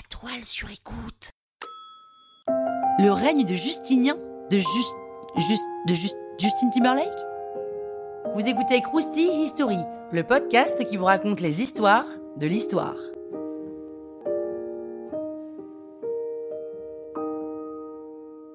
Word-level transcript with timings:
La 0.00 0.18
toile 0.18 0.44
sur 0.46 0.70
écoute. 0.70 1.32
Le 2.98 3.10
règne 3.10 3.44
de 3.44 3.54
Justinien 3.54 4.16
De 4.50 4.58
Just... 4.58 4.96
De 5.86 5.92
Just... 5.92 6.16
Justin 6.38 6.70
Timberlake? 6.70 7.06
Vous 8.34 8.48
écoutez 8.48 8.80
Krusty 8.80 9.28
History, 9.42 9.76
le 10.10 10.22
podcast 10.22 10.86
qui 10.86 10.96
vous 10.96 11.04
raconte 11.04 11.40
les 11.40 11.60
histoires 11.60 12.06
de 12.38 12.46
l'histoire. 12.46 12.96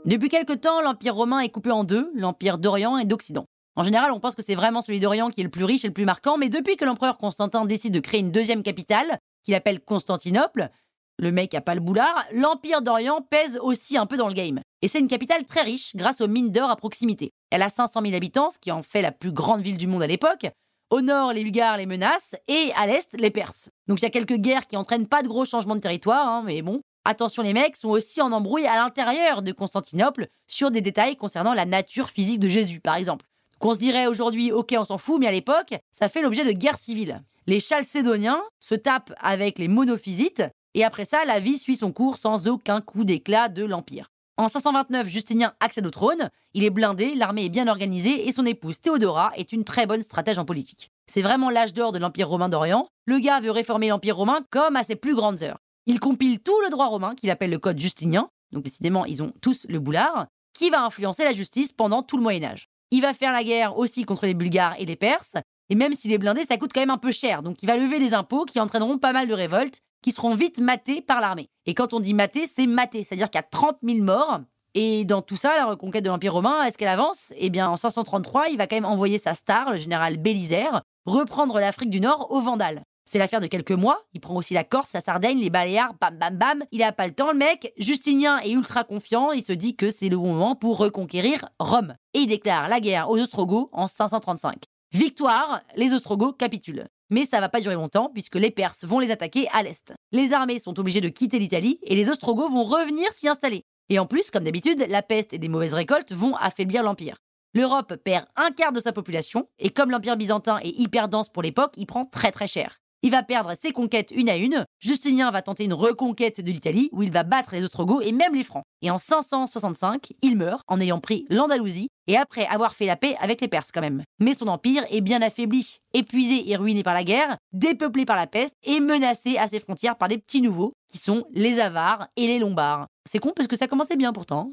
Depuis 0.06 0.30
quelque 0.30 0.54
temps, 0.54 0.82
l'Empire 0.82 1.14
romain 1.14 1.42
est 1.42 1.50
coupé 1.50 1.70
en 1.70 1.84
deux, 1.84 2.10
l'Empire 2.16 2.58
d'Orient 2.58 2.98
et 2.98 3.06
d'Occident. 3.06 3.46
En 3.76 3.84
général, 3.84 4.12
on 4.14 4.20
pense 4.20 4.34
que 4.34 4.44
c'est 4.44 4.56
vraiment 4.56 4.82
celui 4.82 5.00
d'Orient 5.00 5.30
qui 5.30 5.42
est 5.42 5.44
le 5.44 5.52
plus 5.52 5.66
riche 5.66 5.86
et 5.86 5.90
le 5.90 5.94
plus 5.94 6.06
marquant, 6.06 6.38
mais 6.38 6.50
depuis 6.50 6.76
que 6.76 6.86
l'empereur 6.86 7.20
Constantin 7.20 7.66
décide 7.66 7.94
de 7.94 8.00
créer 8.00 8.22
une 8.22 8.32
deuxième 8.32 8.64
capitale, 8.64 9.20
qu'il 9.44 9.54
appelle 9.54 9.80
Constantinople, 9.80 10.72
le 11.18 11.32
mec 11.32 11.54
a 11.54 11.62
pas 11.62 11.76
le 11.76 11.82
boulard, 11.82 12.26
l'Empire 12.34 12.82
d'Orient 12.82 13.22
pèse 13.22 13.58
aussi 13.62 13.98
un 13.98 14.06
peu 14.06 14.18
dans 14.18 14.28
le 14.28 14.34
game. 14.34 14.60
Et 14.82 14.88
c'est 14.88 15.00
une 15.00 15.08
capitale 15.08 15.46
très 15.46 15.62
riche 15.62 15.96
grâce 15.96 16.22
aux 16.22 16.28
mines 16.28 16.52
d'or 16.52 16.70
à 16.70 16.76
proximité. 16.76 17.32
Elle 17.52 17.62
a 17.62 17.70
500 17.70 18.02
000 18.02 18.14
habitants, 18.14 18.50
ce 18.50 18.60
qui 18.60 18.72
en 18.72 18.84
fait 18.84 19.02
la 19.02 19.12
plus 19.12 19.32
grande 19.32 19.62
ville 19.62 19.78
du 19.78 19.88
monde 19.88 20.04
à 20.04 20.08
l'époque. 20.08 20.48
Au 20.90 21.02
nord, 21.02 21.34
les 21.34 21.44
Bulgares 21.44 21.78
les 21.78 21.86
menacent, 21.86 22.36
et 22.48 22.72
à 22.76 22.86
l'est, 22.86 23.20
les 23.20 23.32
Perses. 23.32 23.70
Donc 23.88 24.02
il 24.02 24.04
y 24.04 24.08
a 24.08 24.12
quelques 24.12 24.36
guerres 24.38 24.68
qui 24.68 24.78
entraînent 24.78 25.08
pas 25.08 25.24
de 25.24 25.28
gros 25.28 25.46
changements 25.46 25.76
de 25.76 25.82
territoire, 25.82 26.28
hein, 26.28 26.44
mais 26.46 26.62
bon, 26.62 26.82
Attention, 27.08 27.44
les 27.44 27.54
mecs 27.54 27.76
sont 27.76 27.90
aussi 27.90 28.20
en 28.20 28.32
embrouille 28.32 28.66
à 28.66 28.78
l'intérieur 28.78 29.44
de 29.44 29.52
Constantinople 29.52 30.28
sur 30.48 30.72
des 30.72 30.82
détails 30.82 31.16
concernant 31.16 31.54
la 31.54 31.68
nature 31.68 32.10
physique 32.10 32.40
de 32.40 32.48
Jésus, 32.48 32.80
par 32.80 32.96
exemple. 32.96 33.28
Qu'on 33.60 33.76
se 33.76 33.80
dirait 33.80 34.08
aujourd'hui, 34.08 34.52
ok, 34.52 34.74
on 34.76 34.84
s'en 34.84 34.98
fout, 34.98 35.20
mais 35.20 35.28
à 35.28 35.32
l'époque, 35.32 35.76
ça 35.92 36.10
fait 36.10 36.24
l'objet 36.24 36.44
de 36.44 36.52
guerres 36.52 36.80
civiles. 36.80 37.22
Les 37.46 37.60
Chalcédoniens 37.60 38.42
se 38.60 38.74
tapent 38.74 39.14
avec 39.20 39.60
les 39.60 39.68
monophysites, 39.68 40.44
et 40.76 40.84
après 40.84 41.06
ça, 41.06 41.26
la 41.26 41.40
vie 41.40 41.58
suit 41.58 41.78
son 41.78 41.92
cours 41.92 42.18
sans 42.18 42.48
aucun 42.48 42.82
coup 42.82 43.06
d'éclat 43.06 43.50
de 43.50 43.64
l'Empire. 43.64 44.10
En 44.38 44.50
529, 44.50 45.08
Justinien 45.08 45.54
accède 45.62 45.88
au 45.88 45.92
trône, 45.92 46.30
il 46.54 46.66
est 46.66 46.70
blindé, 46.70 47.16
l'armée 47.16 47.46
est 47.46 47.50
bien 47.50 47.70
organisée, 47.70 48.28
et 48.28 48.34
son 48.34 48.46
épouse 48.46 48.82
Théodora 48.82 49.32
est 49.38 49.54
une 49.54 49.64
très 49.64 49.88
bonne 49.88 50.02
stratège 50.02 50.38
en 50.38 50.44
politique. 50.44 50.92
C'est 51.08 51.22
vraiment 51.22 51.50
l'âge 51.50 51.74
d'or 51.74 51.94
de 51.94 52.00
l'Empire 52.00 52.28
romain 52.28 52.50
d'Orient. 52.50 52.90
Le 53.06 53.20
gars 53.20 53.40
veut 53.40 53.52
réformer 53.52 53.88
l'Empire 53.88 54.18
romain 54.18 54.42
comme 54.50 54.76
à 54.76 54.84
ses 54.84 54.98
plus 54.98 55.16
grandes 55.16 55.42
heures. 55.42 55.60
Il 55.86 56.02
compile 56.02 56.40
tout 56.40 56.60
le 56.66 56.70
droit 56.70 56.88
romain 56.88 57.16
qu'il 57.16 57.30
appelle 57.32 57.52
le 57.52 57.60
Code 57.60 57.80
Justinien, 57.80 58.30
donc 58.52 58.64
décidément 58.64 59.06
ils 59.06 59.24
ont 59.24 59.32
tous 59.42 59.66
le 59.70 59.80
boulard, 59.80 60.28
qui 60.54 60.70
va 60.70 60.84
influencer 60.84 61.24
la 61.24 61.32
justice 61.32 61.72
pendant 61.72 62.04
tout 62.04 62.18
le 62.18 62.24
Moyen 62.24 62.44
Âge. 62.44 62.68
Il 62.92 63.02
va 63.02 63.14
faire 63.14 63.32
la 63.32 63.44
guerre 63.44 63.78
aussi 63.78 64.04
contre 64.04 64.26
les 64.26 64.34
Bulgares 64.34 64.76
et 64.80 64.86
les 64.86 64.98
Perses, 64.98 65.38
et 65.70 65.76
même 65.76 65.94
s'il 65.94 66.12
est 66.12 66.18
blindé, 66.18 66.44
ça 66.44 66.58
coûte 66.58 66.72
quand 66.74 66.82
même 66.82 66.90
un 66.90 66.98
peu 66.98 67.12
cher, 67.12 67.42
donc 67.42 67.64
il 67.64 67.68
va 67.68 67.78
lever 67.78 68.00
des 68.00 68.14
impôts 68.14 68.44
qui 68.44 68.60
entraîneront 68.60 68.98
pas 68.98 69.14
mal 69.14 69.28
de 69.28 69.34
révoltes, 69.34 69.80
qui 70.06 70.12
seront 70.12 70.36
vite 70.36 70.60
matés 70.60 71.02
par 71.02 71.20
l'armée. 71.20 71.50
Et 71.66 71.74
quand 71.74 71.94
on 71.94 72.00
dit 72.00 72.14
maté, 72.14 72.46
c'est 72.46 72.68
maté, 72.68 73.02
c'est-à-dire 73.02 73.28
qu'il 73.28 73.40
y 73.40 73.44
a 73.44 73.48
30 73.50 73.78
000 73.82 74.04
morts. 74.04 74.42
Et 74.76 75.04
dans 75.04 75.24
tout 75.24 75.36
ça, 75.36 75.56
la 75.56 75.66
reconquête 75.66 76.06
de 76.06 76.10
l'Empire 76.10 76.34
romain, 76.34 76.62
est-ce 76.62 76.78
qu'elle 76.78 76.90
avance? 76.90 77.34
Eh 77.38 77.50
bien, 77.50 77.68
en 77.68 77.76
533, 77.76 78.50
il 78.50 78.58
va 78.58 78.68
quand 78.68 78.76
même 78.76 78.86
envoyer 78.86 79.18
sa 79.18 79.34
star, 79.34 79.72
le 79.72 79.78
général 79.78 80.18
Bélisaire, 80.18 80.84
reprendre 81.08 81.60
l'Afrique 81.60 81.90
du 81.90 82.02
Nord 82.02 82.28
aux 82.30 82.40
Vandales. 82.40 82.84
C'est 83.10 83.18
l'affaire 83.18 83.40
de 83.40 83.48
quelques 83.48 83.72
mois. 83.72 83.98
Il 84.14 84.22
prend 84.22 84.36
aussi 84.36 84.54
la 84.54 84.64
Corse, 84.64 84.94
la 84.94 85.02
Sardaigne, 85.02 85.40
les 85.40 85.50
Baléares, 85.50 85.96
bam 86.00 86.16
bam 86.20 86.38
bam. 86.38 86.64
Il 86.72 86.84
a 86.84 86.92
pas 86.92 87.08
le 87.08 87.14
temps, 87.16 87.32
le 87.32 87.40
mec. 87.40 87.74
Justinien 87.80 88.38
est 88.42 88.52
ultra 88.52 88.84
confiant. 88.84 89.32
Il 89.32 89.42
se 89.42 89.54
dit 89.54 89.76
que 89.76 89.90
c'est 89.90 90.10
le 90.10 90.18
bon 90.18 90.34
moment 90.34 90.56
pour 90.56 90.78
reconquérir 90.78 91.50
Rome. 91.58 91.96
Et 92.14 92.20
il 92.20 92.28
déclare 92.28 92.70
la 92.70 92.80
guerre 92.80 93.10
aux 93.10 93.18
Ostrogoths 93.18 93.70
en 93.72 93.88
535. 93.88 94.66
Victoire, 94.92 95.62
les 95.76 95.96
Ostrogoths 95.96 96.38
capitulent. 96.38 96.86
Mais 97.10 97.26
ça 97.26 97.40
va 97.40 97.50
pas 97.50 97.62
durer 97.62 97.76
longtemps 97.76 98.10
puisque 98.14 98.36
les 98.36 98.52
Perses 98.52 98.86
vont 98.86 99.00
les 99.00 99.12
attaquer 99.12 99.48
à 99.54 99.64
l'est. 99.64 99.94
Les 100.12 100.34
armées 100.34 100.60
sont 100.60 100.80
obligées 100.80 101.02
de 101.02 101.10
quitter 101.10 101.40
l'Italie 101.40 101.80
et 101.84 101.96
les 101.96 102.10
Ostrogoths 102.10 102.52
vont 102.52 102.64
revenir 102.64 103.12
s'y 103.12 103.28
installer. 103.28 103.64
Et 103.90 104.00
en 104.00 104.06
plus, 104.06 104.32
comme 104.32 104.44
d'habitude, 104.44 104.86
la 104.90 105.02
peste 105.02 105.34
et 105.34 105.38
des 105.38 105.50
mauvaises 105.50 105.74
récoltes 105.74 106.12
vont 106.12 106.36
affaiblir 106.36 106.84
l'Empire. 106.84 107.18
L'Europe 107.54 107.96
perd 108.04 108.26
un 108.36 108.52
quart 108.52 108.72
de 108.72 108.80
sa 108.80 108.92
population, 108.92 109.48
et 109.60 109.70
comme 109.70 109.92
l'Empire 109.92 110.18
byzantin 110.18 110.60
est 110.60 110.78
hyper 110.78 111.08
dense 111.08 111.30
pour 111.30 111.44
l'époque, 111.44 111.74
il 111.78 111.86
prend 111.86 112.04
très 112.04 112.32
très 112.32 112.48
cher. 112.48 112.80
Il 113.06 113.12
va 113.12 113.22
perdre 113.22 113.54
ses 113.54 113.72
conquêtes 113.72 114.10
une 114.10 114.30
à 114.30 114.36
une. 114.36 114.66
Justinien 114.80 115.30
va 115.30 115.44
tenter 115.44 115.64
une 115.64 115.76
reconquête 115.76 116.42
de 116.42 116.50
l'Italie 116.50 116.90
où 116.92 117.04
il 117.04 117.12
va 117.12 117.22
battre 117.22 117.54
les 117.54 117.64
Ostrogoths 117.64 118.04
et 118.04 118.12
même 118.12 118.34
les 118.34 118.44
Francs. 118.44 118.64
Et 118.82 118.90
en 118.90 118.98
565, 118.98 120.14
il 120.24 120.36
meurt 120.36 120.64
en 120.68 120.82
ayant 120.82 121.00
pris 121.00 121.28
l'Andalousie 121.30 121.90
et 122.08 122.18
après 122.18 122.48
avoir 122.48 122.74
fait 122.74 122.88
la 122.88 122.96
paix 122.96 123.16
avec 123.20 123.42
les 123.42 123.48
Perses 123.48 123.72
quand 123.72 123.82
même. 123.82 124.02
Mais 124.20 124.34
son 124.34 124.48
empire 124.48 124.84
est 124.90 125.02
bien 125.02 125.22
affaibli, 125.22 125.78
épuisé 125.94 126.50
et 126.50 126.56
ruiné 126.56 126.82
par 126.82 126.96
la 126.96 127.04
guerre, 127.04 127.38
dépeuplé 127.54 128.06
par 128.06 128.16
la 128.16 128.26
peste 128.26 128.56
et 128.64 128.80
menacé 128.80 129.38
à 129.38 129.46
ses 129.46 129.60
frontières 129.60 129.98
par 129.98 130.10
des 130.10 130.18
petits 130.18 130.42
nouveaux 130.42 130.74
qui 130.90 130.98
sont 130.98 131.26
les 131.30 131.60
Avars 131.60 132.08
et 132.16 132.26
les 132.26 132.40
Lombards. 132.40 132.88
C'est 133.08 133.20
con 133.20 133.34
parce 133.36 133.48
que 133.48 133.56
ça 133.56 133.68
commençait 133.68 133.98
bien 133.98 134.14
pourtant. 134.14 134.50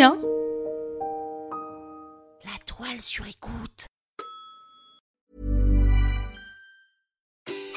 Hein? 0.00 0.18
La 2.42 2.58
toile 2.64 3.02
sur 3.02 3.26
écoute. 3.26 3.86